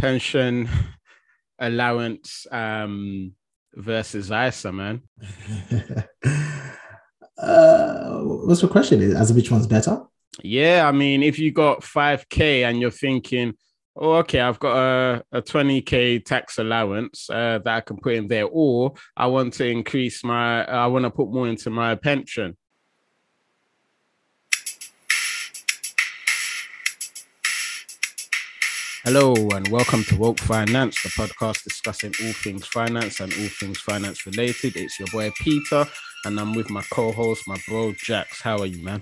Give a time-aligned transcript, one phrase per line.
[0.00, 0.68] pension
[1.58, 3.32] allowance um,
[3.74, 5.02] versus ISA, man?
[7.38, 9.16] uh, what's the question?
[9.16, 10.02] As which one's better?
[10.42, 13.54] Yeah, I mean, if you got 5K and you're thinking,
[13.96, 18.28] oh, okay, I've got a, a 20K tax allowance uh, that I can put in
[18.28, 22.56] there, or I want to increase my, I want to put more into my pension.
[29.04, 33.78] Hello and welcome to Woke Finance, the podcast discussing all things finance and all things
[33.78, 34.76] finance related.
[34.76, 35.86] It's your boy Peter,
[36.26, 38.42] and I'm with my co-host, my bro Jax.
[38.42, 39.00] How are you, man?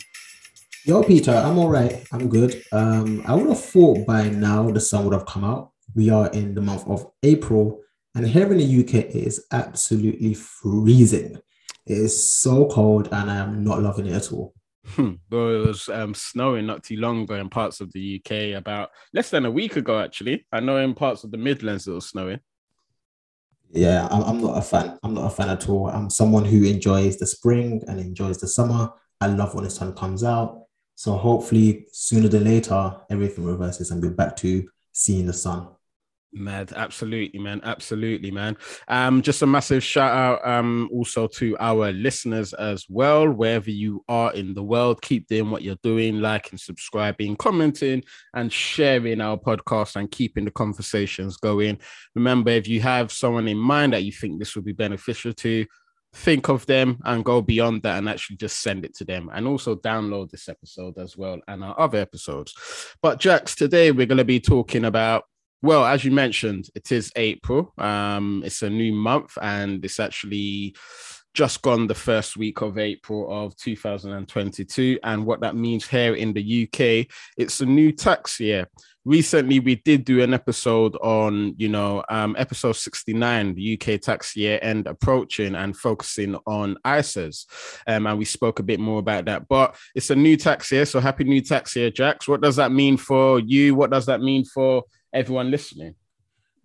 [0.85, 2.07] Yo, Peter, I'm all right.
[2.13, 2.63] I'm good.
[2.71, 5.73] Um, I would have thought by now the sun would have come out.
[5.97, 7.81] We are in the month of April,
[8.15, 11.41] and here in the UK, it is absolutely freezing.
[11.87, 14.55] It is so cold, and I am not loving it at all.
[14.95, 15.15] Hmm.
[15.31, 18.91] Well, it was um, snowing not too long ago in parts of the UK, about
[19.13, 20.47] less than a week ago, actually.
[20.53, 22.41] I know in parts of the Midlands it was snowing.
[23.71, 24.99] Yeah, I'm, I'm not a fan.
[25.03, 25.89] I'm not a fan at all.
[25.89, 28.91] I'm someone who enjoys the spring and enjoys the summer.
[29.21, 30.65] I love when the sun comes out.
[30.95, 35.69] So hopefully, sooner than later, everything reverses and we're back to seeing the sun.
[36.31, 38.59] Mad, absolutely, man, absolutely, man.
[38.87, 44.05] Um, just a massive shout out, um, also to our listeners as well, wherever you
[44.09, 45.01] are in the world.
[45.01, 50.51] Keep doing what you're doing, liking, subscribing, commenting, and sharing our podcast and keeping the
[50.51, 51.79] conversations going.
[52.15, 55.65] Remember, if you have someone in mind that you think this would be beneficial to,
[56.15, 59.47] think of them and go beyond that and actually just send it to them and
[59.47, 62.55] also download this episode as well and our other episodes.
[63.03, 65.25] But Jax, today we're going to be talking about
[65.63, 67.73] well, as you mentioned, it is April.
[67.79, 70.77] Um, it's a new month, and it's actually
[71.35, 74.99] just gone the first week of April of 2022.
[75.03, 77.07] And what that means here in the UK,
[77.37, 78.69] it's a new tax year.
[79.05, 84.37] Recently, we did do an episode on, you know, um, episode 69, the UK tax
[84.37, 87.47] year end approaching and focusing on ISAs.
[87.87, 89.49] Um, and we spoke a bit more about that.
[89.49, 90.85] But it's a new tax year.
[90.85, 92.29] So happy new tax year, Jax.
[92.29, 93.75] What does that mean for you?
[93.75, 95.95] What does that mean for everyone listening?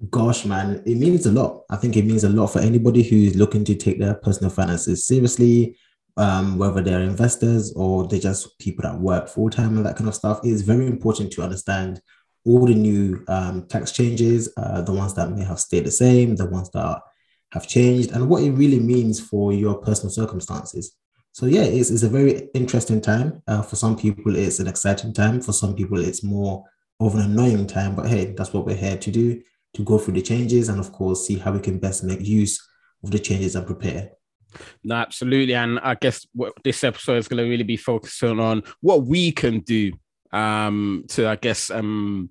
[0.09, 1.64] Gosh, man, it means a lot.
[1.70, 5.06] I think it means a lot for anybody who's looking to take their personal finances
[5.06, 5.78] seriously,
[6.18, 10.09] um, whether they're investors or they're just people that work full time and that kind
[10.09, 10.42] of stuff.
[10.44, 12.02] It's very important to understand
[12.46, 16.36] all the new um, tax changes, uh, the ones that may have stayed the same,
[16.36, 17.00] the ones that
[17.54, 20.98] have changed, and what it really means for your personal circumstances.
[21.31, 23.42] So yeah, it's, it's a very interesting time.
[23.48, 25.42] Uh, for some people, it's an exciting time.
[25.42, 26.66] For some people, it's more
[27.00, 27.96] of an annoying time.
[27.96, 29.42] But hey, that's what we're here to do
[29.74, 32.59] to go through the changes and, of course, see how we can best make use
[33.04, 34.12] of the changes and prepare.
[34.84, 35.56] No, absolutely.
[35.56, 39.31] And I guess what this episode is going to really be focusing on what we
[39.31, 39.94] can do
[40.31, 42.30] um, to, I guess, um,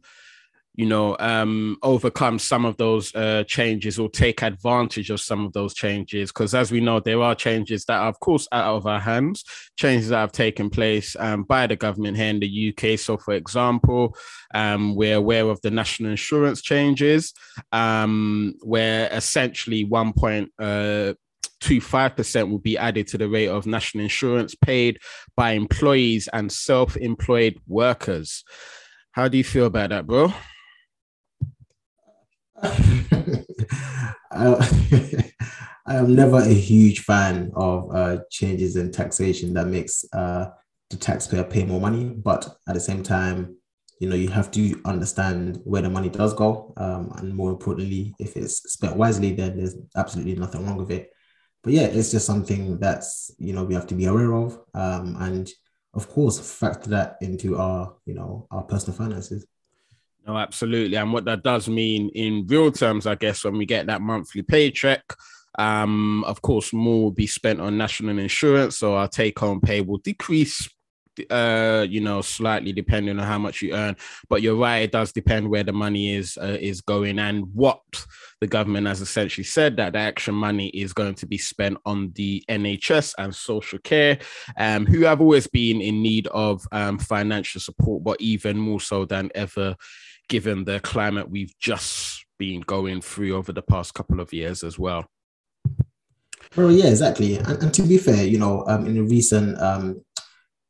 [0.74, 5.52] you know, um, overcome some of those uh, changes or take advantage of some of
[5.52, 6.30] those changes.
[6.30, 9.44] Because as we know, there are changes that are, of course, out of our hands,
[9.76, 12.98] changes that have taken place um, by the government here in the UK.
[12.98, 14.16] So, for example,
[14.54, 17.34] um, we're aware of the national insurance changes,
[17.72, 20.50] um, where essentially one point.
[20.58, 21.14] Uh,
[21.62, 24.98] 25% will be added to the rate of national insurance paid
[25.36, 28.42] by employees and self employed workers.
[29.12, 30.32] How do you feel about that, bro?
[32.62, 33.44] I,
[35.86, 40.50] am never a huge fan of uh, changes in taxation that makes uh,
[40.90, 42.04] the taxpayer pay more money.
[42.04, 43.56] But at the same time,
[43.98, 46.72] you know, you have to understand where the money does go.
[46.76, 51.10] Um, and more importantly, if it's spent wisely, then there's absolutely nothing wrong with it.
[51.62, 54.58] But yeah, it's just something that's, you know, we have to be aware of.
[54.74, 55.48] Um, and
[55.94, 59.46] of course, factor that into our, you know, our personal finances.
[60.26, 60.96] No, absolutely.
[60.96, 64.42] And what that does mean in real terms, I guess, when we get that monthly
[64.42, 65.02] paycheck,
[65.58, 68.78] um, of course, more will be spent on national insurance.
[68.78, 70.68] So our take home pay will decrease
[71.30, 73.94] uh you know slightly depending on how much you earn
[74.30, 77.82] but you're right it does depend where the money is uh, is going and what
[78.40, 82.10] the government has essentially said that the extra money is going to be spent on
[82.14, 84.18] the nhs and social care
[84.56, 89.04] um who have always been in need of um financial support but even more so
[89.04, 89.76] than ever
[90.28, 94.78] given the climate we've just been going through over the past couple of years as
[94.78, 95.06] well.
[96.56, 97.36] Well, yeah, exactly.
[97.36, 100.04] And, and to be fair, you know, um, in a recent um,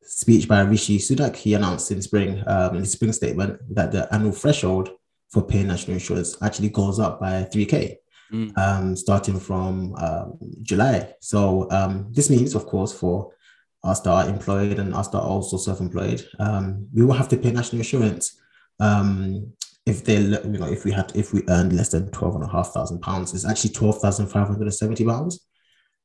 [0.02, 4.12] speech by Rishi Sunak, he announced in spring, um, in his spring statement, that the
[4.14, 4.90] annual threshold
[5.30, 7.96] for paying national insurance actually goes up by 3K.
[8.32, 8.56] Mm.
[8.56, 11.12] Um, starting from um, July.
[11.20, 13.34] So um, this means, of course, for
[13.84, 17.36] us that are employed and us that are also self-employed, um, we will have to
[17.36, 18.40] pay national insurance
[18.80, 19.52] um,
[19.86, 22.48] if they, you know, if we had, if we earned less than twelve and a
[22.48, 25.46] half thousand pounds, it's actually twelve thousand five hundred and seventy pounds.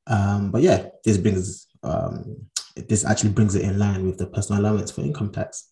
[0.08, 4.62] Um, but yeah, this brings um, this actually brings it in line with the personal
[4.62, 5.69] allowance for income tax.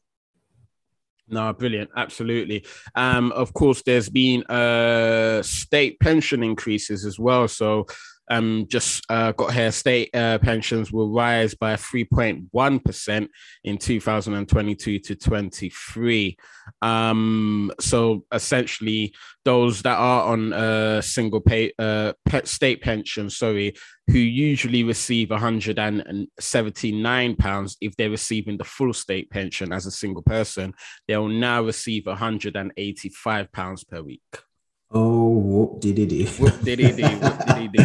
[1.27, 1.89] No, brilliant.
[1.95, 2.65] Absolutely.
[2.93, 7.47] Um, of course, there's been uh, state pension increases as well.
[7.47, 7.87] So
[8.29, 13.27] um, just uh, got here, state uh, pensions will rise by 3.1%
[13.63, 16.37] in 2022 to 23.
[16.81, 19.13] Um, so essentially,
[19.43, 22.13] those that are on a single pay uh,
[22.43, 23.75] state pension, sorry,
[24.07, 30.23] who usually receive 179 pounds if they're receiving the full state pension as a single
[30.23, 30.73] person,
[31.07, 34.21] they'll now receive 185 pounds per week.
[34.91, 36.25] Oh, whoop did he do?
[36.25, 36.85] Whoop did he?
[36.85, 37.83] Whoop did he do?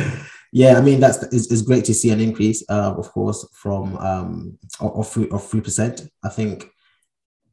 [0.53, 3.97] Yeah, I mean that's it's, it's great to see an increase, uh, of course, from
[3.99, 6.09] um of three of three percent.
[6.25, 6.71] I think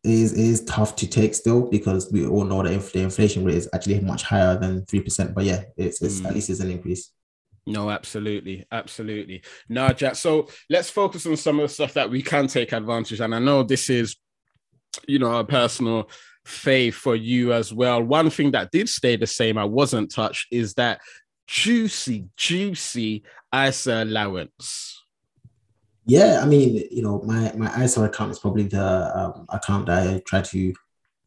[0.04, 3.56] is is tough to take still because we all know that if the inflation rate
[3.56, 5.36] is actually much higher than three percent.
[5.36, 6.28] But yeah, it's, it's mm.
[6.28, 7.12] at least it's an increase.
[7.68, 9.44] No, absolutely, absolutely.
[9.68, 10.16] No, Jack.
[10.16, 13.20] So let's focus on some of the stuff that we can take advantage.
[13.20, 14.16] And I know this is,
[15.06, 16.10] you know, a personal
[16.46, 18.02] faith for you as well.
[18.02, 21.02] One thing that did stay the same, I wasn't touched, is that
[21.48, 23.24] juicy, juicy
[23.56, 25.02] ISA allowance.
[26.06, 30.08] Yeah, I mean, you know, my my ISA account is probably the um, account that
[30.08, 30.74] I try to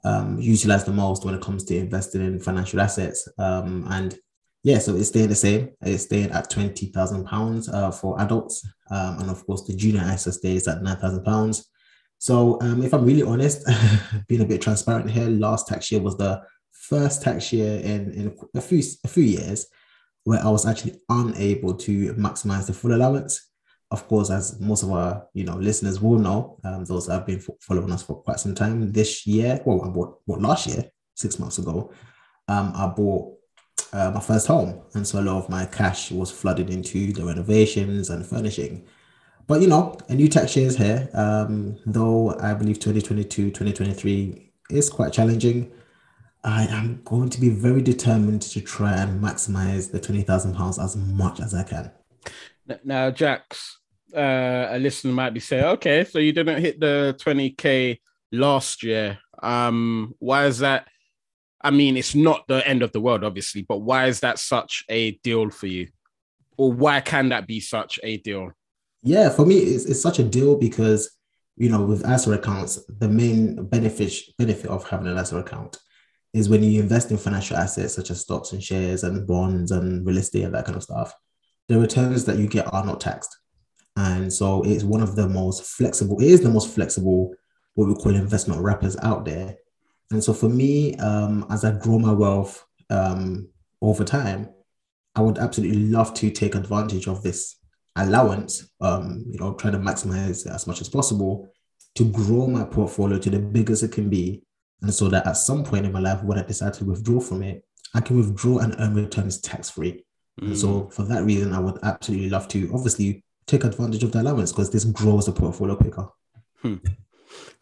[0.04, 3.28] um, utilize the most when it comes to investing in financial assets.
[3.38, 4.16] Um, and
[4.62, 5.70] yeah, so it's staying the same.
[5.82, 7.68] It's staying at twenty thousand uh, pounds
[7.98, 11.68] for adults, um, and of course the junior ISA stays at nine thousand pounds.
[12.16, 13.66] So um, if I'm really honest,
[14.28, 18.36] being a bit transparent here, last tax year was the first tax year in, in
[18.54, 19.66] a few a few years
[20.30, 23.48] where I was actually unable to maximize the full allowance.
[23.90, 27.26] Of course, as most of our you know listeners will know, um, those that have
[27.26, 30.84] been following us for quite some time, this year, well, I bought what last year,
[31.16, 31.92] six months ago,
[32.46, 33.38] um, I bought
[33.92, 37.24] uh, my first home, and so a lot of my cash was flooded into the
[37.24, 38.86] renovations and furnishing.
[39.48, 41.10] But you know, a new tax year is here.
[41.12, 45.72] Um, though I believe 2022, 2023 is quite challenging.
[46.42, 50.78] I am going to be very determined to try and maximize the twenty thousand pounds
[50.78, 51.90] as much as I can.
[52.84, 53.78] Now, Jax,
[54.14, 58.00] uh, a listener might be saying, "Okay, so you didn't hit the twenty k
[58.32, 59.18] last year.
[59.42, 60.88] Um, why is that?"
[61.62, 64.84] I mean, it's not the end of the world, obviously, but why is that such
[64.88, 65.88] a deal for you,
[66.56, 68.52] or why can that be such a deal?
[69.02, 71.10] Yeah, for me, it's, it's such a deal because
[71.56, 75.76] you know, with ISA accounts, the main benefit benefit of having an ISA account
[76.32, 80.06] is when you invest in financial assets such as stocks and shares and bonds and
[80.06, 81.12] real estate and that kind of stuff,
[81.68, 83.36] the returns that you get are not taxed.
[83.96, 87.34] And so it's one of the most flexible, it is the most flexible,
[87.74, 89.56] what we call investment wrappers out there.
[90.10, 93.48] And so for me, um, as I grow my wealth um,
[93.82, 94.48] over time,
[95.14, 97.56] I would absolutely love to take advantage of this
[97.96, 101.48] allowance, um, you know, try to maximize as much as possible
[101.96, 104.42] to grow my portfolio to the biggest it can be
[104.82, 107.42] and so that at some point in my life, when I decide to withdraw from
[107.42, 110.04] it, I can withdraw and earn returns tax free.
[110.40, 110.48] Mm.
[110.48, 114.20] And so for that reason, I would absolutely love to obviously take advantage of the
[114.20, 116.08] allowance because this grows the portfolio quicker.
[116.62, 116.76] Hmm.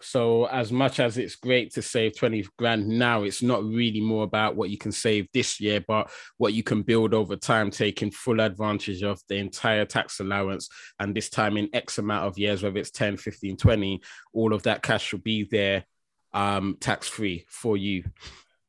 [0.01, 4.25] So as much as it's great to save 20 grand now, it's not really more
[4.25, 8.11] about what you can save this year, but what you can build over time, taking
[8.11, 10.69] full advantage of the entire tax allowance.
[10.99, 14.01] And this time in X amount of years, whether it's 10, 15, 20,
[14.33, 15.85] all of that cash will be there
[16.33, 18.05] um, tax free for you.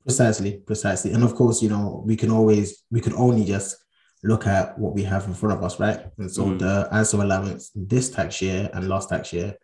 [0.04, 1.12] Precisely, precisely.
[1.12, 3.78] And of course, you know, we can always, we can only just
[4.24, 6.00] look at what we have in front of us, right?
[6.18, 6.60] And so mm.
[6.60, 9.56] the ISA allowance this tax year and last tax year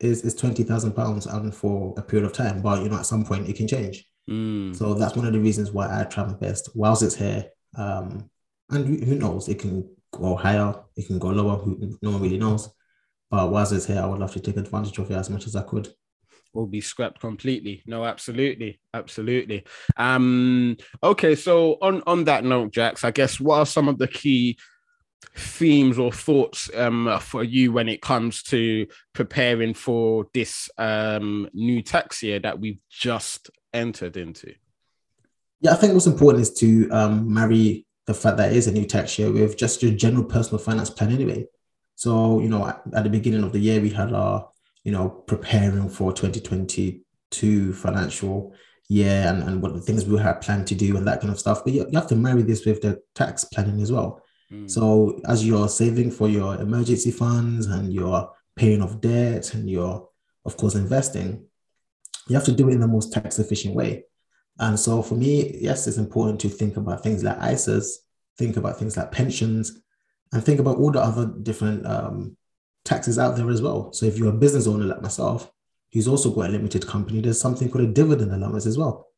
[0.00, 2.60] is, is £20,000 and for a period of time.
[2.62, 4.04] But, you know, at some point it can change.
[4.28, 4.74] Mm.
[4.76, 7.46] So that's one of the reasons why I try my best whilst it's here.
[7.76, 8.30] Um,
[8.70, 12.38] and who knows, it can go higher, it can go lower, who, no one really
[12.38, 12.70] knows.
[13.30, 15.56] But whilst it's here, I would love to take advantage of it as much as
[15.56, 15.88] I could
[16.54, 17.82] will be scrapped completely.
[17.86, 19.64] No, absolutely, absolutely.
[19.96, 24.08] Um, okay, so on on that note, Jax, I guess what are some of the
[24.08, 24.56] key
[25.36, 31.82] themes or thoughts um, for you when it comes to preparing for this um, new
[31.82, 34.54] tax year that we've just entered into?
[35.60, 38.72] Yeah, I think what's important is to um, marry the fact that it is a
[38.72, 41.46] new tax year with just your general personal finance plan anyway.
[41.94, 44.50] So, you know, at, at the beginning of the year, we had our
[44.84, 48.54] you know, preparing for 2022 financial
[48.88, 51.38] year and, and what the things we had planned to do and that kind of
[51.38, 51.64] stuff.
[51.64, 54.22] But you, you have to marry this with the tax planning as well.
[54.52, 54.70] Mm.
[54.70, 60.06] So as you're saving for your emergency funds and you're paying off debt and you're,
[60.44, 61.46] of course, investing,
[62.28, 64.04] you have to do it in the most tax efficient way.
[64.58, 67.88] And so for me, yes, it's important to think about things like ISAs,
[68.38, 69.80] think about things like pensions,
[70.32, 72.36] and think about all the other different um,
[72.84, 73.92] taxes out there as well.
[73.92, 75.50] So if you're a business owner like myself,
[75.92, 79.08] who's also got a limited company, there's something called a dividend allowance as well.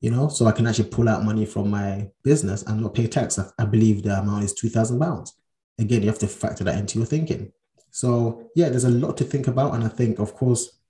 [0.00, 3.06] You know, so I can actually pull out money from my business and not pay
[3.06, 3.38] tax.
[3.58, 5.34] I, believe the amount is two thousand pounds.
[5.78, 7.52] Again, you have to factor that into your thinking.
[7.90, 10.80] So yeah, there's a lot to think about, and I think, of course,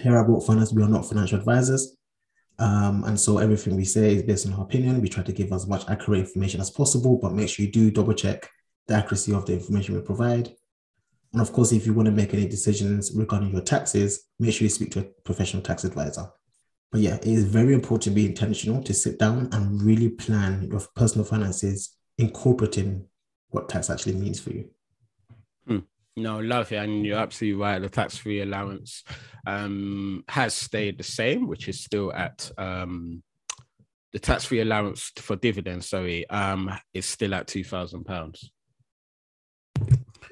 [0.00, 1.96] here at Woke Finance, we are not financial advisors.
[2.58, 5.00] Um, and so everything we say is based on our opinion.
[5.00, 7.90] We try to give as much accurate information as possible, but make sure you do
[7.90, 8.50] double check
[8.88, 10.54] the accuracy of the information we provide.
[11.32, 14.64] And of course, if you want to make any decisions regarding your taxes, make sure
[14.64, 16.30] you speak to a professional tax advisor.
[16.92, 20.68] But yeah, it is very important to be intentional to sit down and really plan
[20.70, 23.06] your personal finances, incorporating
[23.50, 24.70] what tax actually means for you.
[25.66, 25.78] Hmm.
[26.16, 26.76] No, love it.
[26.76, 27.80] And you're absolutely right.
[27.80, 29.04] The tax free allowance
[29.46, 33.22] um, has stayed the same, which is still at um,
[34.12, 38.44] the tax free allowance for dividends, sorry, um, is still at £2,000.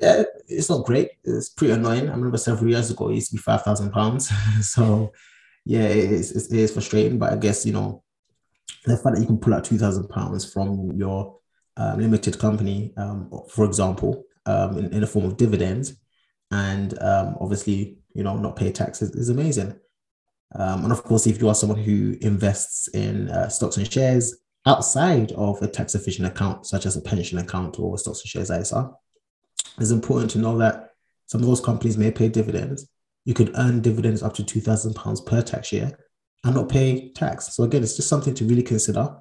[0.05, 1.13] Yeah, it's not great.
[1.25, 2.11] It's pretty annoying.
[2.11, 4.63] I remember several years ago, it used to be £5,000.
[4.63, 5.13] so,
[5.65, 7.19] yeah, it is, it is frustrating.
[7.19, 8.03] But I guess, you know,
[8.85, 11.39] the fact that you can pull out £2,000 from your
[11.79, 15.97] um, limited company, um, for example, um, in, in the form of dividends,
[16.51, 19.75] and um, obviously, you know, not pay taxes is amazing.
[20.55, 24.37] Um, and of course, if you are someone who invests in uh, stocks and shares
[24.67, 28.51] outside of a tax efficient account, such as a pension account or stocks and shares
[28.51, 28.91] ISA,
[29.79, 30.91] it's important to know that
[31.27, 32.89] some of those companies may pay dividends.
[33.25, 35.99] You could earn dividends up to £2,000 per tax year
[36.45, 37.55] and not pay tax.
[37.55, 39.17] So, again, it's just something to really consider.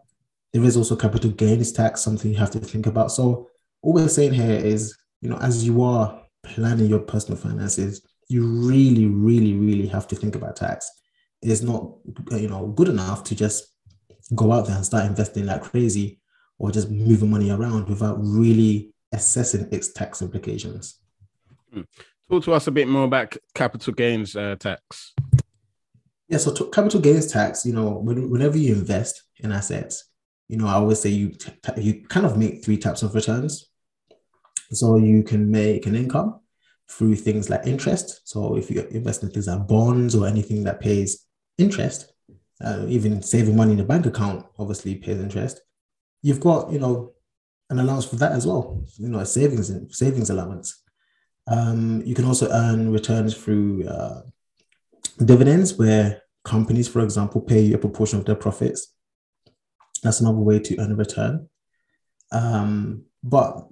[0.52, 3.12] There is also capital gains tax, something you have to think about.
[3.12, 3.50] So,
[3.82, 8.46] all we're saying here is, you know, as you are planning your personal finances, you
[8.46, 10.90] really, really, really have to think about tax.
[11.42, 11.92] It's not,
[12.32, 13.66] you know, good enough to just
[14.36, 16.20] go out there and start investing like crazy
[16.58, 21.00] or just moving money around without really assessing its tax implications.
[21.72, 21.82] Hmm.
[22.30, 25.14] Talk to us a bit more about capital gains uh, tax.
[26.28, 30.10] Yeah, so capital gains tax, you know, when, whenever you invest in assets,
[30.50, 31.34] you know, I always say you
[31.78, 33.70] you kind of make three types of returns.
[34.72, 36.40] So you can make an income
[36.90, 38.22] through things like interest.
[38.28, 41.26] So if you invest in things like bonds or anything that pays
[41.58, 42.14] interest,
[42.64, 45.62] uh, even saving money in a bank account obviously pays interest.
[46.22, 47.14] You've got, you know,
[47.74, 48.84] an allowance for that as well.
[48.98, 50.82] You know, a savings savings allowance.
[51.48, 54.22] Um, you can also earn returns through uh,
[55.24, 58.94] dividends, where companies, for example, pay you a proportion of their profits.
[60.02, 61.50] That's another way to earn a return.
[62.32, 63.68] Um, but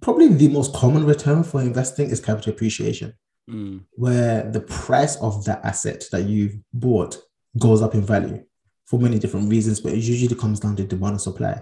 [0.00, 3.14] probably the most common return for investing is capital appreciation,
[3.50, 3.82] mm.
[3.92, 7.16] where the price of that asset that you've bought
[7.58, 8.44] goes up in value
[8.86, 11.60] for many different reasons, but it usually comes down to demand and supply.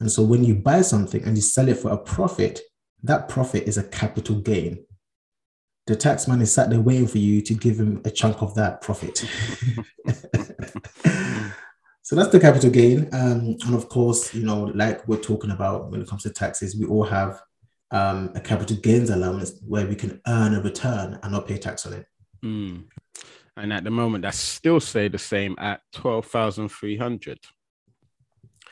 [0.00, 2.60] And so when you buy something and you sell it for a profit,
[3.02, 4.84] that profit is a capital gain.
[5.86, 8.82] The taxman is sat there waiting for you to give him a chunk of that
[8.82, 9.24] profit.
[12.08, 13.06] So that's the capital gain.
[13.12, 16.74] Um, and of course, you know, like we're talking about when it comes to taxes,
[16.74, 17.38] we all have
[17.90, 21.84] um, a capital gains allowance where we can earn a return and not pay tax
[21.84, 22.06] on it.
[22.42, 22.84] Mm.
[23.58, 27.40] And at the moment, that's still say the same at twelve thousand three hundred.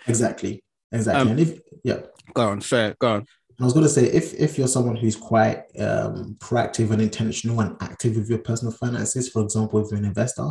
[0.07, 0.63] Exactly.
[0.97, 1.21] Exactly.
[1.21, 2.01] Um, and if yeah,
[2.35, 3.27] go on, it, go on.
[3.59, 7.61] I was going to say, if if you're someone who's quite um, proactive and intentional
[7.61, 10.51] and active with your personal finances, for example, if you're an investor,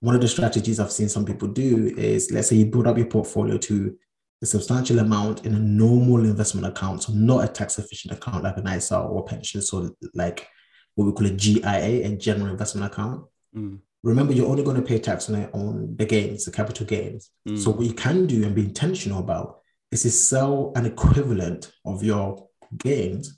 [0.00, 2.96] one of the strategies I've seen some people do is let's say you build up
[2.96, 3.96] your portfolio to
[4.42, 8.56] a substantial amount in a normal investment account, so not a tax efficient account like
[8.56, 10.48] an ISA or pension, so like
[10.94, 13.24] what we call a GIA, a general investment account.
[13.54, 13.78] Mm.
[14.06, 17.32] Remember, you're only going to pay tax on it on the gains, the capital gains.
[17.48, 17.58] Mm.
[17.58, 19.58] So what you can do and be intentional about
[19.90, 22.46] is to sell an equivalent of your
[22.78, 23.36] gains.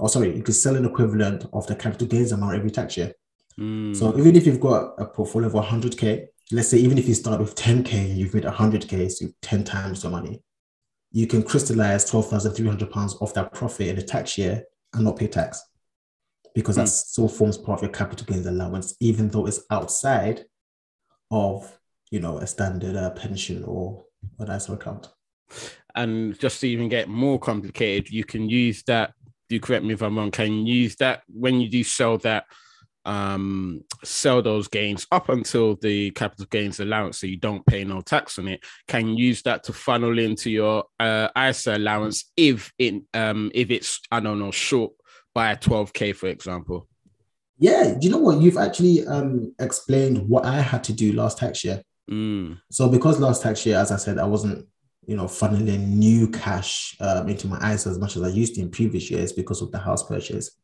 [0.00, 3.12] Oh, sorry, you could sell an equivalent of the capital gains amount every tax year.
[3.60, 3.94] Mm.
[3.94, 7.38] So even if you've got a portfolio of 100K, let's say even if you start
[7.38, 10.42] with 10K and you've made 100K, so 10 times your money,
[11.12, 15.26] you can crystallize 12,300 pounds off that profit in a tax year and not pay
[15.26, 15.62] tax
[16.54, 16.80] because mm.
[16.80, 20.44] that still forms part of your capital gains allowance, even though it's outside
[21.30, 21.78] of,
[22.10, 24.04] you know, a standard uh, pension or
[24.38, 25.08] an ISA account.
[25.94, 29.12] And just to even get more complicated, you can use that.
[29.48, 30.30] Do correct me if I'm wrong.
[30.30, 32.44] Can you use that when you do sell that
[33.08, 38.02] um, sell those gains up until the capital gains allowance, so you don't pay no
[38.02, 38.60] tax on it.
[38.86, 44.00] Can use that to funnel into your uh, ISA allowance if it um, if it's
[44.10, 44.92] I don't know short
[45.34, 46.88] by a 12k, for example.
[47.58, 48.40] Yeah, do you know what?
[48.40, 51.82] You've actually um, explained what I had to do last tax year.
[52.10, 52.60] Mm.
[52.70, 54.66] So because last tax year, as I said, I wasn't,
[55.06, 58.60] you know, funneling new cash um, into my eyes as much as I used to
[58.60, 60.56] in previous years because of the house purchase.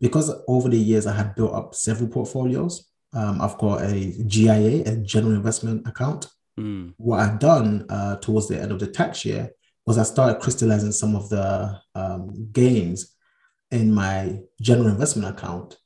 [0.00, 2.90] Because over the years I had built up several portfolios.
[3.12, 6.26] Um, I've got a GIA, a general investment account.
[6.58, 6.94] Mm.
[6.96, 9.50] What I've done uh, towards the end of the tax year
[9.86, 13.13] was I started crystallizing some of the um, gains
[13.70, 15.76] in my general investment account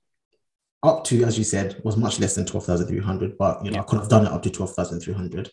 [0.83, 3.99] up to, as you said, was much less than 12,300, but you know, I could
[3.99, 5.51] have done it up to 12,300.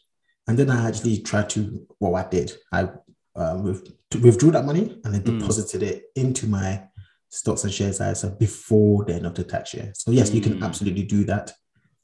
[0.48, 2.54] And then I actually tried to, well, I did.
[2.72, 2.90] I
[3.36, 3.92] uh, with,
[4.22, 5.40] withdrew that money and then Mm.
[5.40, 6.84] deposited it into my
[7.30, 9.92] stocks and shares ISA before the end of the tax year.
[9.94, 10.64] So yes, you can Mm.
[10.64, 11.52] absolutely do that.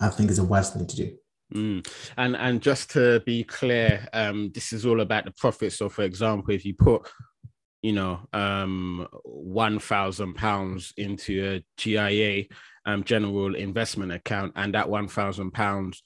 [0.01, 1.18] I think it's a wise thing to do.
[1.54, 1.88] Mm.
[2.18, 5.72] And and just to be clear, um, this is all about the profit.
[5.74, 7.08] So, for example, if you put,
[7.82, 12.46] you know, um, one thousand pounds into a GIA,
[12.86, 16.04] um, general investment account, and that one thousand pounds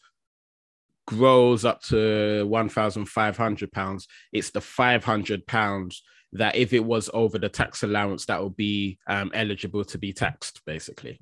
[1.07, 6.03] grows up to one thousand five hundred pounds, it's the five hundred pounds
[6.33, 10.11] that, if it was over the tax allowance, that will be um, eligible to be
[10.11, 11.19] taxed, basically.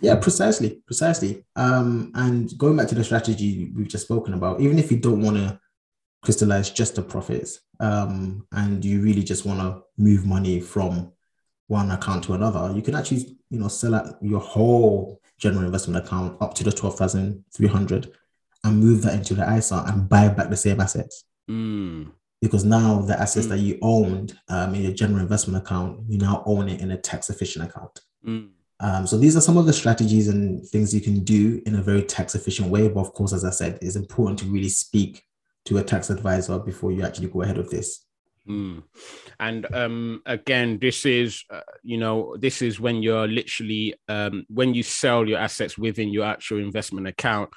[0.00, 1.44] Yeah, precisely, precisely.
[1.56, 5.22] Um, and going back to the strategy we've just spoken about, even if you don't
[5.22, 5.58] want to
[6.22, 11.12] crystallize just the profits, um, and you really just want to move money from
[11.68, 16.04] one account to another, you can actually, you know, sell out your whole general investment
[16.04, 18.12] account up to the twelve thousand three hundred,
[18.64, 21.24] and move that into the ISA and buy back the same assets.
[21.50, 22.12] Mm.
[22.40, 23.50] Because now the assets Mm.
[23.50, 26.96] that you owned um, in your general investment account, you now own it in a
[26.96, 28.00] tax efficient account.
[28.26, 28.50] Mm.
[28.80, 31.82] Um, so these are some of the strategies and things you can do in a
[31.82, 32.88] very tax efficient way.
[32.88, 35.24] But of course, as I said, it's important to really speak
[35.64, 38.04] to a tax advisor before you actually go ahead with this.
[38.48, 38.82] Mm.
[39.38, 44.74] And um, again, this is, uh, you know, this is when you're literally, um, when
[44.74, 47.50] you sell your assets within your actual investment account.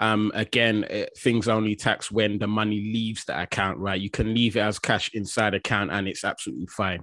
[0.00, 4.00] Um, again, it, things only tax when the money leaves the account, right?
[4.00, 7.02] You can leave it as cash inside account and it's absolutely fine.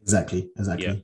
[0.00, 0.48] Exactly.
[0.56, 0.86] Exactly.
[0.86, 0.94] Yeah.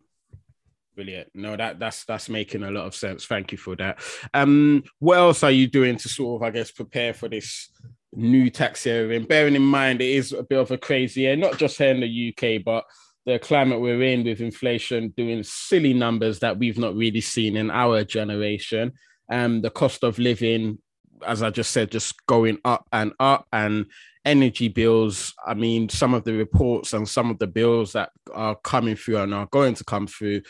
[0.95, 1.29] Brilliant.
[1.35, 3.25] No, that that's that's making a lot of sense.
[3.25, 3.99] Thank you for that.
[4.35, 7.71] Um, what else are you doing to sort of, I guess, prepare for this
[8.13, 9.11] new tax year?
[9.13, 11.91] And bearing in mind it is a bit of a crazy year, not just here
[11.91, 12.85] in the UK, but
[13.25, 17.71] the climate we're in with inflation doing silly numbers that we've not really seen in
[17.71, 18.93] our generation.
[19.31, 20.79] Um, the cost of living,
[21.25, 23.87] as I just said, just going up and up, and
[24.25, 25.35] energy bills.
[25.45, 29.19] I mean, some of the reports and some of the bills that are coming through
[29.19, 30.43] and are going to come through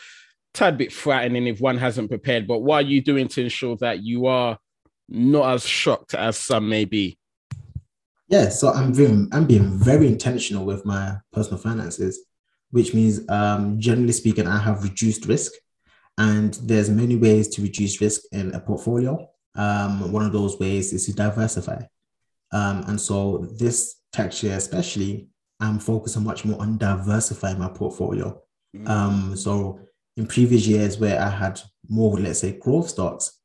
[0.53, 2.47] tad bit frightening if one hasn't prepared.
[2.47, 4.57] But what are you doing to ensure that you are
[5.09, 7.17] not as shocked as some may be?
[8.33, 8.49] Yeah.
[8.49, 12.25] So I'm being I'm being very intentional with my personal finances,
[12.71, 15.51] which means um, generally speaking, I have reduced risk,
[16.17, 19.29] and there's many ways to reduce risk in a portfolio.
[19.53, 21.83] Um, one of those ways is to diversify.
[22.51, 25.27] Um, and so this tax year, especially,
[25.59, 28.41] I'm focusing much more on diversifying my portfolio.
[28.75, 28.89] Mm.
[28.89, 29.79] Um, so
[30.17, 33.39] in previous years where I had more, let's say, growth stocks,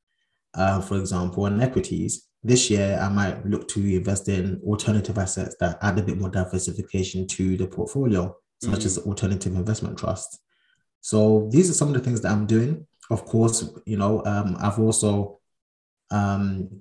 [0.54, 5.56] uh, for example, and equities, this year I might look to invest in alternative assets
[5.60, 10.38] that add a bit more diversification to the portfolio, such as alternative investment trusts.
[11.00, 12.86] So these are some of the things that I'm doing.
[13.10, 15.40] Of course, you know, um, I've also
[16.10, 16.80] um,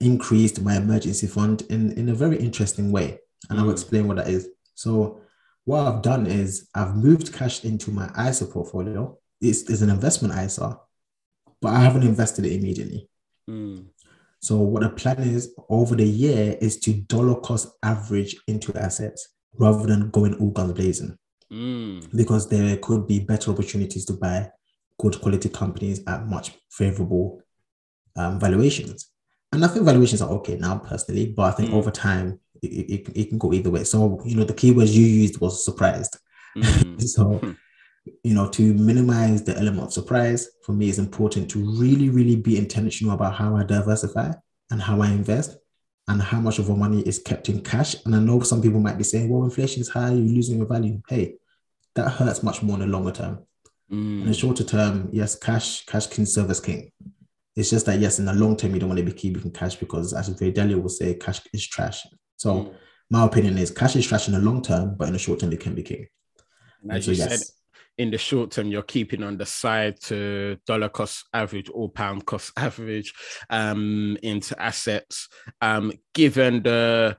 [0.00, 3.18] increased my emergency fund in, in a very interesting way.
[3.50, 3.72] And I'll Mm.
[3.72, 4.48] explain what that is.
[4.74, 5.20] So
[5.64, 9.16] what I've done is I've moved cash into my ISA portfolio.
[9.40, 10.78] It's, it's an investment ISA,
[11.60, 13.08] but I haven't invested it immediately.
[13.48, 13.86] Mm.
[14.40, 19.28] So what the plan is over the year is to dollar cost average into assets
[19.54, 21.16] rather than going all guns blazing
[21.50, 22.14] Mm.
[22.14, 24.50] because there could be better opportunities to buy
[24.98, 27.40] good quality companies at much favorable
[28.16, 29.10] um, valuations.
[29.52, 31.74] And I think valuations are okay now personally, but I think Mm.
[31.74, 33.84] over time it, it, it can go either way.
[33.84, 36.18] So, you know, the keywords you used was surprised.
[36.56, 37.00] Mm.
[37.14, 37.52] So, Hmm.
[38.24, 42.36] You know, to minimize the element of surprise, for me, it's important to really, really
[42.36, 44.32] be intentional about how I diversify
[44.70, 45.56] and how I invest
[46.08, 47.96] and how much of our money is kept in cash.
[48.04, 50.66] And I know some people might be saying, well, inflation is high, you're losing your
[50.66, 51.00] value.
[51.08, 51.34] Hey,
[51.94, 53.38] that hurts much more in the longer term.
[53.90, 54.38] In the Mm.
[54.40, 56.90] shorter term, yes, cash, cash can serve as king.
[57.56, 59.76] It's just that yes, in the long term, you don't want to be keeping cash
[59.76, 62.06] because as Ray Dalio will say, cash is trash.
[62.36, 62.74] So Mm.
[63.10, 65.52] my opinion is cash is trash in the long term, but in the short term,
[65.52, 66.06] it can be king.
[66.82, 67.28] And And As so you yes.
[67.30, 67.54] said,
[67.98, 72.24] in the short term, you're keeping on the side to dollar cost average or pound
[72.24, 73.12] cost average
[73.50, 75.28] um, into assets.
[75.60, 77.18] Um, given the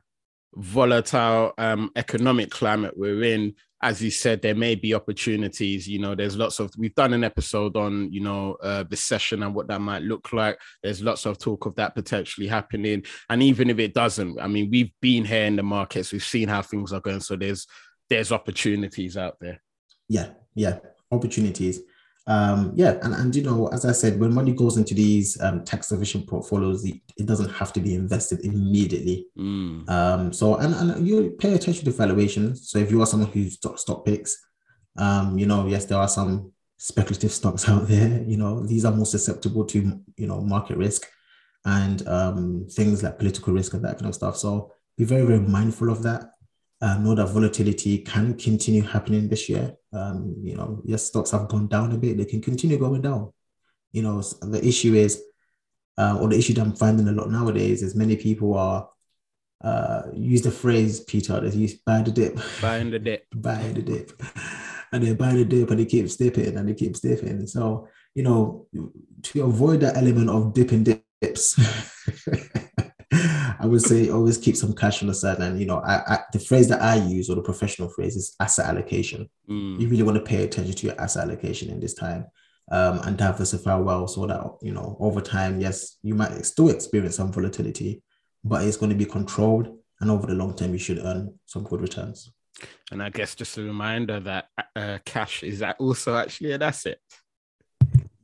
[0.56, 5.88] volatile um, economic climate we're in, as you said, there may be opportunities.
[5.88, 9.44] You know, there's lots of we've done an episode on you know uh, the session
[9.44, 10.60] and what that might look like.
[10.84, 14.70] There's lots of talk of that potentially happening, and even if it doesn't, I mean,
[14.70, 17.68] we've been here in the markets, we've seen how things are going, so there's
[18.10, 19.62] there's opportunities out there.
[20.10, 20.80] Yeah, yeah,
[21.12, 21.82] opportunities.
[22.28, 25.64] Um, yeah, and, and you know, as I said, when money goes into these um,
[25.64, 29.26] tax efficient portfolios, it, it, doesn't have to be invested immediately.
[29.36, 29.90] Mm.
[29.90, 32.70] Um, so and, and you pay attention to valuations.
[32.70, 34.38] So if you are someone who's stock, stock picks,
[34.98, 38.24] um, you know, yes, there are some speculative stocks out there.
[38.24, 41.08] You know, these are more susceptible to you know market risk
[41.66, 44.38] and um, things like political risk and that kind of stuff.
[44.38, 46.32] So be very very mindful of that.
[46.82, 49.76] Uh, know that volatility can continue happening this year.
[49.92, 52.18] Um, you know, yes, stocks have gone down a bit.
[52.18, 53.34] They can continue going down.
[53.92, 55.22] You know, the issue is,
[55.98, 58.90] uh, or the issue that I'm finding a lot nowadays is many people are
[59.62, 63.82] uh, use the phrase Peter they use buy the dip, buying the dip, buy the
[63.82, 64.12] dip,
[64.94, 67.46] and they buy the dip and they keep dipping and they keep dipping.
[67.46, 68.68] So you know,
[69.24, 70.84] to avoid that element of dipping
[71.22, 71.60] dips.
[73.60, 75.40] I would say always keep some cash on the side.
[75.40, 78.36] And you know, I, I, the phrase that I use or the professional phrase is
[78.40, 79.30] asset allocation.
[79.50, 79.80] Mm.
[79.80, 82.26] You really want to pay attention to your asset allocation in this time.
[82.72, 87.16] Um, and diversify well so that you know over time, yes, you might still experience
[87.16, 88.04] some volatility,
[88.44, 91.64] but it's going to be controlled, and over the long term, you should earn some
[91.64, 92.32] good returns.
[92.92, 97.00] And I guess just a reminder that uh, cash is also actually an asset.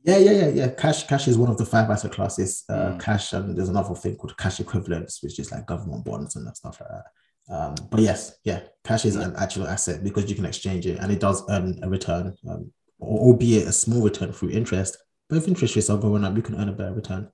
[0.06, 0.68] Yeah, yeah, yeah, yeah.
[0.68, 2.62] Cash, cash is one of the five asset classes.
[2.68, 3.00] Uh, mm.
[3.00, 6.80] Cash, and there's another thing called cash equivalents, which is like government bonds and stuff
[6.80, 7.04] like that.
[7.48, 11.10] Um, but yes, yeah, cash is an actual asset because you can exchange it and
[11.10, 14.96] it does earn a return, um, albeit a small return through interest.
[15.28, 17.28] But if interest rates are going up, you can earn a better return,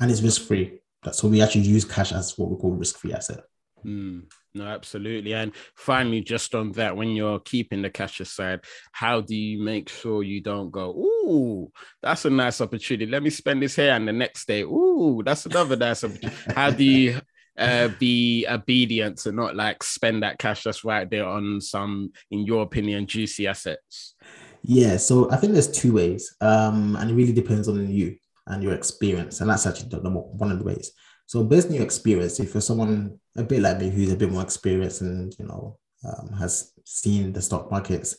[0.00, 0.80] and it's risk free.
[1.02, 3.40] That's So we actually use cash as what we call risk free asset.
[3.84, 4.24] Mm.
[4.54, 5.34] No, absolutely.
[5.34, 8.60] And finally, just on that, when you're keeping the cash aside,
[8.92, 11.70] how do you make sure you don't go, ooh,
[12.02, 13.10] that's a nice opportunity.
[13.10, 13.92] Let me spend this here.
[13.92, 16.36] And the next day, ooh, that's another nice opportunity.
[16.54, 17.20] How do you
[17.56, 22.40] uh, be obedient to not like spend that cash that's right there on some, in
[22.40, 24.14] your opinion, juicy assets?
[24.62, 24.96] Yeah.
[24.96, 26.34] So I think there's two ways.
[26.40, 28.16] Um, and it really depends on you
[28.48, 29.40] and your experience.
[29.40, 30.90] And that's actually the, the, one of the ways.
[31.28, 34.32] So based on your experience, if you're someone a bit like me who's a bit
[34.32, 38.16] more experienced and you know um, has seen the stock market's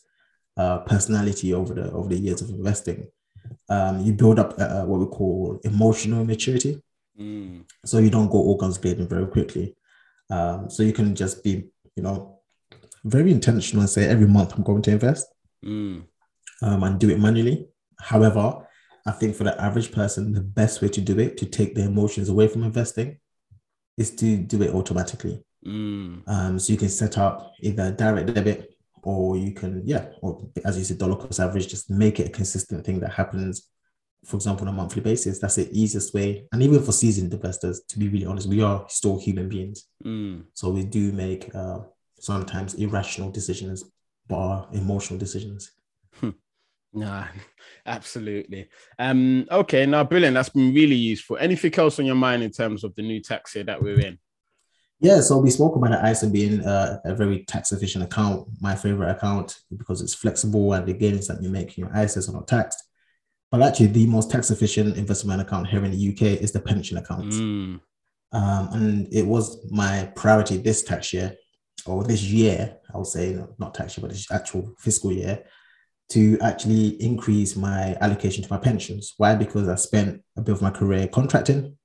[0.58, 3.08] uh, personality over the over the years of investing,
[3.68, 6.80] um, you build up uh, what we call emotional maturity.
[7.20, 7.64] Mm.
[7.84, 9.76] So you don't go all guns blazing very quickly.
[10.30, 12.40] Um, so you can just be, you know,
[13.04, 15.26] very intentional and say every month I'm going to invest
[15.66, 16.04] mm.
[16.62, 17.66] um, and do it manually.
[18.00, 18.68] However,
[19.06, 21.84] I think for the average person, the best way to do it to take the
[21.84, 23.18] emotions away from investing
[23.98, 25.44] is to do it automatically.
[25.66, 26.24] Mm.
[26.28, 30.78] Um, so you can set up either direct debit or you can, yeah, or as
[30.78, 33.70] you said, dollar cost average, just make it a consistent thing that happens,
[34.26, 35.40] for example, on a monthly basis.
[35.40, 36.48] That's the easiest way.
[36.52, 39.88] And even for seasoned investors, to be really honest, we are still human beings.
[40.04, 40.44] Mm.
[40.54, 41.80] So we do make uh,
[42.20, 43.84] sometimes irrational decisions,
[44.28, 45.72] but emotional decisions.
[46.94, 47.24] No,
[47.86, 48.70] absolutely.
[48.98, 50.34] Um, okay, now brilliant.
[50.34, 51.38] That's been really useful.
[51.38, 54.18] Anything else on your mind in terms of the new tax year that we're in?
[55.02, 58.76] Yeah, so we spoke about the ISA being uh, a very tax efficient account, my
[58.76, 62.34] favorite account because it's flexible and the gains that you make in your ISAs are
[62.34, 62.84] not taxed.
[63.50, 66.98] But actually, the most tax efficient investment account here in the UK is the pension
[66.98, 67.32] account.
[67.32, 67.80] Mm.
[68.32, 71.36] Um, and it was my priority this tax year
[71.86, 75.46] or this year, I would say, not tax year, but this actual fiscal year,
[76.10, 79.14] to actually increase my allocation to my pensions.
[79.18, 79.36] Why?
[79.36, 81.78] Because I spent a bit of my career contracting.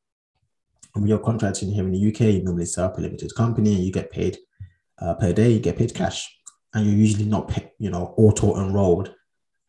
[0.95, 3.75] And when you're contracting here in the UK, you normally set up a limited company
[3.75, 4.39] and you get paid
[4.99, 6.31] uh, per day, you get paid cash.
[6.73, 9.15] And you're usually not, pay, you know, auto enrolled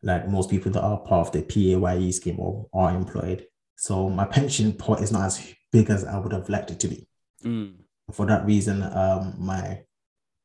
[0.02, 3.46] like most people that are part of the PAYE scheme or are employed.
[3.76, 6.88] So my pension pot is not as big as I would have liked it to
[6.88, 7.06] be.
[7.44, 7.74] Mm.
[8.12, 9.82] For that reason, um, my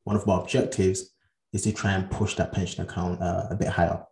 [0.04, 1.11] one of my objectives
[1.52, 4.04] is to try and push that pension account uh, a bit higher.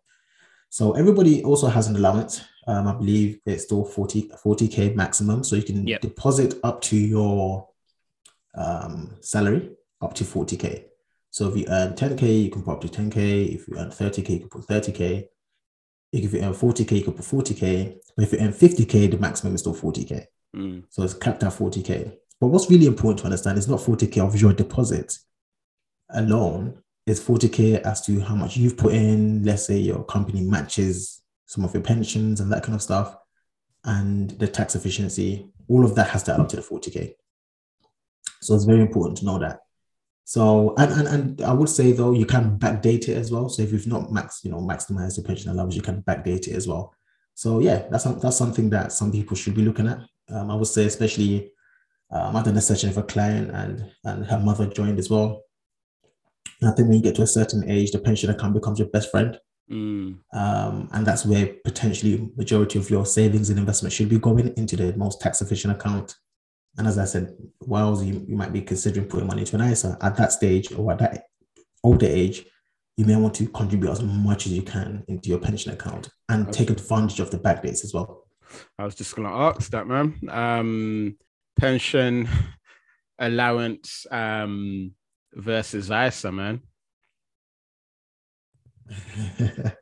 [0.68, 2.42] So everybody also has an allowance.
[2.66, 5.42] Um, I believe it's still 40, 40K maximum.
[5.42, 6.00] So you can yep.
[6.00, 7.68] deposit up to your
[8.54, 10.84] um, salary up to 40K.
[11.30, 13.54] So if you earn 10K, you can put up to 10K.
[13.54, 15.26] If you earn 30K, you can put 30K.
[16.12, 17.96] If you earn 40K, you can put 40K.
[18.16, 20.24] But if you earn 50K, the maximum is still 40K.
[20.56, 20.84] Mm.
[20.90, 22.16] So it's capped at 40K.
[22.40, 25.18] But what's really important to understand is not 40K of your deposit
[26.10, 29.42] alone is 40k as to how much you've put in.
[29.44, 33.16] Let's say your company matches some of your pensions and that kind of stuff,
[33.84, 35.46] and the tax efficiency.
[35.68, 37.14] All of that has to add up to the 40k.
[38.40, 39.60] So it's very important to know that
[40.24, 43.48] So and, and and I would say though you can backdate it as well.
[43.48, 46.54] So if you've not max, you know, maximized the pension allowance, you can backdate it
[46.54, 46.94] as well.
[47.34, 49.98] So yeah, that's that's something that some people should be looking at.
[50.32, 51.50] Um, I would say especially
[52.12, 55.42] um, I done a session for a client and and her mother joined as well.
[56.62, 59.10] I think when you get to a certain age, the pension account becomes your best
[59.10, 59.38] friend.
[59.70, 60.18] Mm.
[60.32, 64.76] Um, and that's where potentially majority of your savings and investment should be going into
[64.76, 66.16] the most tax efficient account.
[66.76, 69.96] And as I said, whilst you, you might be considering putting money into an ISA
[70.00, 71.24] at that stage or at that
[71.82, 72.44] older age,
[72.96, 76.52] you may want to contribute as much as you can into your pension account and
[76.52, 78.26] take advantage of the back dates as well.
[78.78, 80.18] I was just going to ask that, man.
[80.28, 81.16] Um,
[81.58, 82.28] pension
[83.18, 84.92] allowance um,
[85.34, 86.60] versus ISA, man.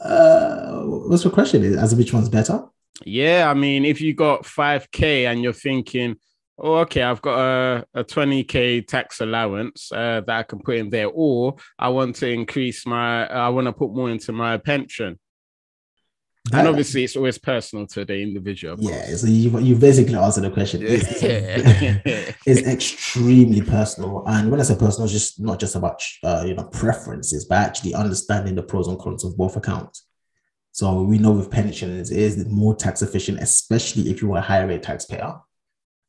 [0.00, 1.78] uh, what's your question?
[1.78, 2.64] As which one's better?
[3.04, 6.16] Yeah, I mean, if you got 5K and you're thinking,
[6.58, 10.90] oh, okay, I've got a, a 20K tax allowance uh, that I can put in
[10.90, 15.18] there, or I want to increase my, I want to put more into my pension.
[16.50, 18.76] That, and obviously, it's always personal to the individual.
[18.78, 20.82] Yeah, so you you basically answered the question.
[20.84, 21.22] It's,
[22.46, 26.54] it's, extremely personal, and when I say personal, it's just not just about uh, you
[26.54, 30.06] know preferences, but actually understanding the pros and cons of both accounts.
[30.72, 34.42] So we know with pensions it is more tax efficient, especially if you are a
[34.42, 35.36] higher rate taxpayer.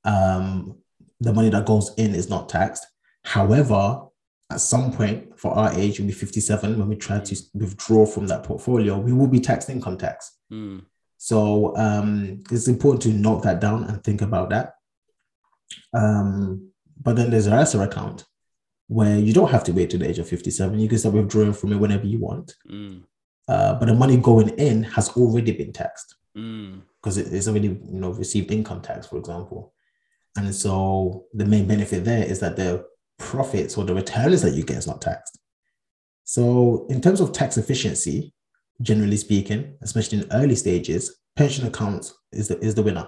[0.03, 0.79] Um,
[1.21, 2.85] the money that goes in is not taxed.
[3.23, 4.07] However,
[4.51, 8.27] at some point for our age, we'll be 57 when we try to withdraw from
[8.27, 10.37] that portfolio, we will be taxed income tax.
[10.51, 10.85] Mm.
[11.17, 14.75] So um, it's important to note that down and think about that.
[15.93, 16.69] Um,
[17.01, 18.25] but then there's a ISA account
[18.87, 20.79] where you don't have to wait to the age of 57.
[20.79, 22.55] You can start withdrawing from it whenever you want.
[22.69, 23.03] Mm.
[23.47, 27.19] Uh, but the money going in has already been taxed because mm.
[27.19, 29.73] it, it's already you know received income tax, for example.
[30.35, 32.85] And so the main benefit there is that the
[33.17, 35.39] profits or the returns that you get is not taxed.
[36.23, 38.33] So in terms of tax efficiency,
[38.81, 43.07] generally speaking, especially in early stages, pension accounts is the is the winner.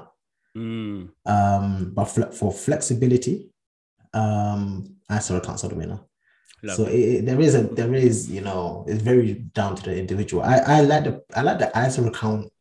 [0.55, 1.09] Mm.
[1.25, 3.49] Um, but for flexibility,
[4.13, 5.99] um, ISA accounts are the winner.
[6.63, 9.97] Love so it, there is a there is you know it's very down to the
[9.97, 10.43] individual.
[10.43, 12.51] I I like the I like the ISA account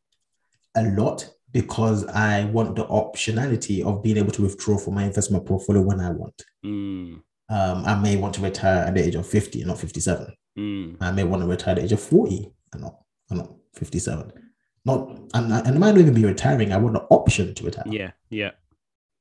[0.74, 5.46] a lot because I want the optionality of being able to withdraw from my investment
[5.46, 6.42] portfolio when I want.
[6.64, 7.22] Mm.
[7.48, 10.34] Um, I may want to retire at the age of 50 and not 57.
[10.58, 10.96] Mm.
[11.00, 12.98] I may want to retire at the age of 40 and not,
[13.30, 14.32] and not 57.
[14.84, 16.72] Not and, and I might not even be retiring.
[16.72, 17.84] I want the option to retire.
[17.86, 18.52] Yeah, yeah.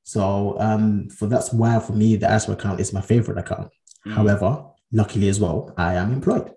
[0.04, 3.72] So um, for that's why for me the ISA account is my favorite account.
[4.06, 4.12] Mm.
[4.12, 6.52] However, luckily as well, I am employed.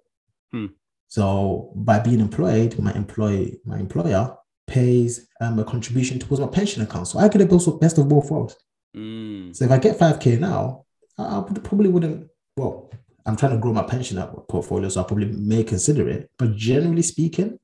[0.52, 0.68] Hmm.
[1.08, 4.36] So by being employed, my employ my employer
[4.68, 7.08] pays um, a contribution towards my pension account.
[7.08, 8.56] So I get the best of both worlds.
[8.96, 9.56] Mm.
[9.56, 10.86] So if I get 5k now,
[11.20, 12.28] I probably wouldn't.
[12.56, 12.92] Well,
[13.26, 16.30] I'm trying to grow my pension portfolio, so I probably may consider it.
[16.38, 17.60] But generally speaking,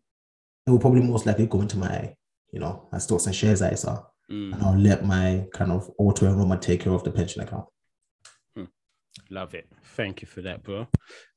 [0.67, 2.13] it will probably most likely go into my,
[2.51, 4.53] you know, my stocks and shares ISA, mm.
[4.53, 7.65] and I'll let my kind of auto enrollment take care of the pension account.
[9.29, 9.67] Love it.
[9.95, 10.87] Thank you for that, bro.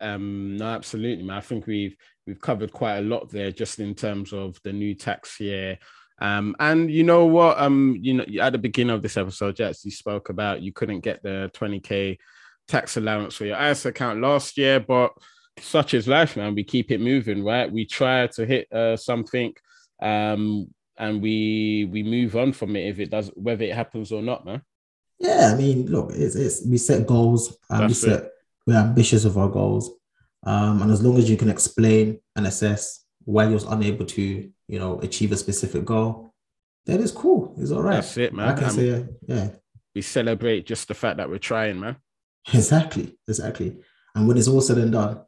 [0.01, 1.39] Um, no, absolutely, man.
[1.39, 4.95] I think we've we've covered quite a lot there, just in terms of the new
[4.95, 5.79] tax year.
[6.21, 7.59] Um, and you know what?
[7.61, 11.23] Um, you know, at the beginning of this episode, you spoke about you couldn't get
[11.23, 12.19] the 20k
[12.67, 15.13] tax allowance for your ISA account last year, but
[15.61, 16.55] such is life, man.
[16.55, 17.71] We keep it moving, right?
[17.71, 19.53] We try to hit uh, something,
[20.01, 24.23] um, and we we move on from it if it does, whether it happens or
[24.23, 24.63] not, man.
[25.19, 28.31] Yeah, I mean, look, it's, it's we set goals and we set it.
[28.67, 29.91] we're ambitious of our goals.
[30.45, 34.79] Um, and as long as you can explain and assess why you're unable to, you
[34.79, 36.33] know, achieve a specific goal,
[36.87, 37.55] that is cool.
[37.59, 37.97] It's all right.
[37.97, 38.49] That's it, man.
[38.49, 39.49] I can say, yeah.
[39.95, 41.97] We celebrate just the fact that we're trying, man.
[42.53, 43.77] Exactly, exactly.
[44.15, 45.21] And when it's all said and done,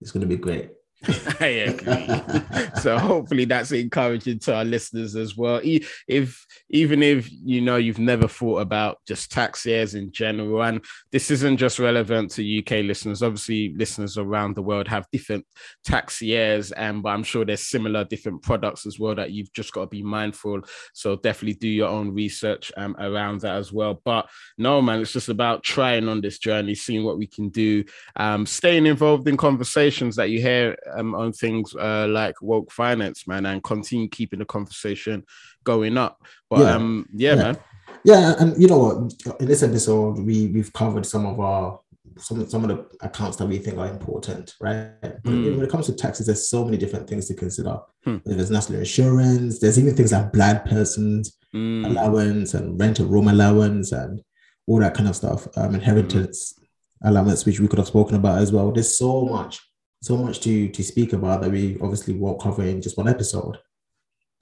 [0.00, 0.72] it's going to be great.
[1.40, 2.70] I agree.
[2.80, 5.60] so hopefully that's encouraging to our listeners as well.
[5.62, 10.84] If even if you know you've never thought about just tax years in general, and
[11.10, 13.22] this isn't just relevant to UK listeners.
[13.22, 15.44] Obviously, listeners around the world have different
[15.84, 19.72] tax years, and but I'm sure there's similar different products as well that you've just
[19.72, 20.62] got to be mindful.
[20.92, 24.00] So definitely do your own research um, around that as well.
[24.04, 27.84] But no, man, it's just about trying on this journey, seeing what we can do,
[28.16, 33.26] um, staying involved in conversations that you hear um, on things uh, like woke finance,
[33.26, 35.24] man, and continue keeping the conversation
[35.64, 36.22] going up.
[36.50, 37.58] But yeah, um, yeah, yeah, man.
[38.04, 39.40] Yeah, and you know what?
[39.40, 41.80] In this episode, we we've covered some of our
[42.18, 44.92] some some of the accounts that we think are important, right?
[45.22, 45.56] Mm.
[45.56, 47.78] When it comes to taxes, there's so many different things to consider.
[48.04, 48.18] Hmm.
[48.24, 49.60] There's national insurance.
[49.60, 51.86] There's even things like blind persons mm.
[51.86, 54.22] allowance and rental room allowance and
[54.66, 55.46] all that kind of stuff.
[55.56, 56.58] Um, inheritance
[57.02, 58.70] allowance, which we could have spoken about as well.
[58.70, 59.60] There's so much,
[60.02, 63.56] so much to to speak about that we obviously won't cover in just one episode.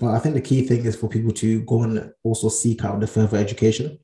[0.01, 3.01] But I think the key thing is for people to go and also seek out
[3.01, 3.99] the further education,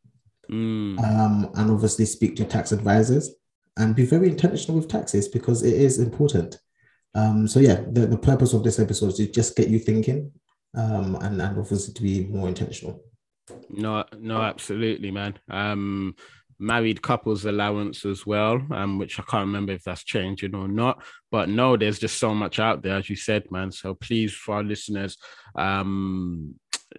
[0.51, 0.97] Mm.
[1.03, 3.35] um, and obviously speak to tax advisors
[3.79, 6.61] and be very intentional with taxes because it is important.
[7.17, 10.31] Um, so yeah, the, the purpose of this episode is to just get you thinking,
[10.77, 13.03] um, and and obviously to be more intentional.
[13.71, 15.35] No, no, absolutely, man.
[15.51, 16.15] Um,
[16.59, 21.03] married couples allowance as well, um, which I can't remember if that's changing or not.
[21.31, 23.71] But no, there's just so much out there, as you said, man.
[23.73, 25.17] So please, for our listeners,
[25.57, 26.55] um,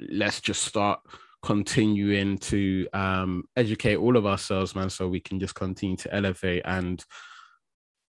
[0.09, 0.99] let's just start
[1.43, 6.63] continuing to um educate all of ourselves, man, so we can just continue to elevate
[6.65, 7.05] and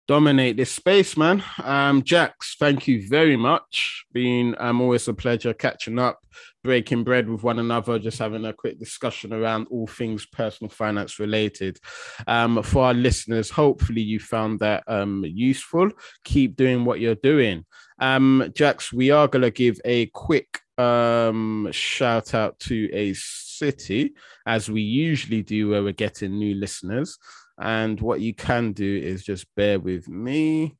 [0.08, 1.44] dominate this space, man.
[1.64, 4.06] Um, Jax, thank you very much.
[4.12, 6.20] Been um always a pleasure catching up,
[6.64, 11.20] breaking bread with one another, just having a quick discussion around all things personal finance
[11.20, 11.80] related.
[12.28, 15.90] Um, for our listeners, hopefully you found that um useful.
[16.24, 17.66] Keep doing what you're doing.
[18.00, 24.14] Um, Jax, we are gonna give a quick um shout out to a city
[24.48, 27.20] as we usually do where we're getting new listeners.
[27.62, 30.76] And what you can do is just bear with me.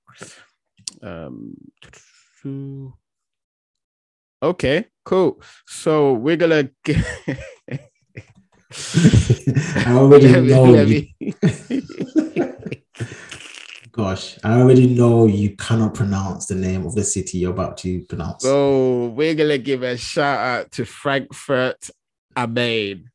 [1.04, 1.56] Um,
[4.42, 5.40] okay, cool.
[5.68, 7.06] So we're gonna get.
[9.76, 10.74] I already know.
[11.20, 11.34] you-
[13.94, 18.00] Gosh, I already know you cannot pronounce the name of the city you're about to
[18.06, 18.42] pronounce.
[18.42, 21.90] So we're gonna give a shout out to Frankfurt
[22.36, 23.11] am Main.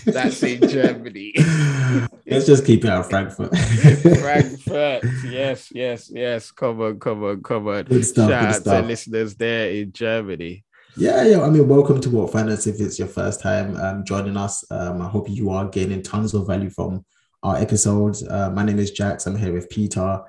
[0.06, 1.32] That's in Germany.
[2.26, 3.56] Let's just keep it at Frankfurt.
[4.20, 5.04] Frankfurt.
[5.28, 6.50] Yes, yes, yes.
[6.52, 7.84] Come on, come on, come on.
[7.84, 8.86] Good stuff, Shout good out to stuff.
[8.86, 10.64] listeners there in Germany.
[10.96, 11.40] Yeah, yeah.
[11.42, 12.66] I mean, welcome to What Finance.
[12.66, 16.34] If it's your first time um, joining us, um, I hope you are gaining tons
[16.34, 17.04] of value from
[17.42, 18.26] our episodes.
[18.26, 19.26] Uh, my name is Jax.
[19.26, 20.20] I'm here with Peter.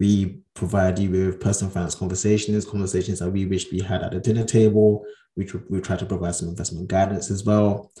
[0.00, 4.20] We provide you with personal finance conversations, conversations that we wish we had at the
[4.20, 5.04] dinner table.
[5.36, 7.92] We, tr- we try to provide some investment guidance as well.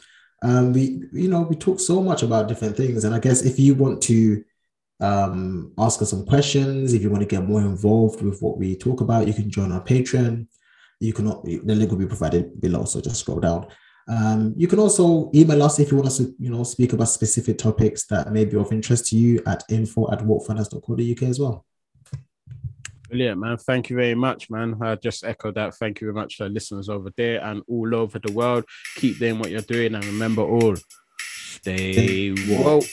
[0.44, 3.58] Um, we, you know, we talk so much about different things, and I guess if
[3.58, 4.44] you want to
[5.00, 8.76] um, ask us some questions, if you want to get more involved with what we
[8.76, 10.46] talk about, you can join our Patreon.
[11.00, 13.66] You can the link will be provided below so just scroll down.
[14.06, 17.08] Um, you can also email us if you want us to you know speak about
[17.08, 21.64] specific topics that may be of interest to you at info at walkfinance.co.uk as well
[23.08, 23.56] Brilliant, man.
[23.58, 24.76] Thank you very much, man.
[24.80, 25.74] I just echo that.
[25.74, 28.64] Thank you very much to listeners over there and all over the world.
[28.96, 30.74] Keep doing what you're doing and remember all,
[31.18, 32.84] stay woke.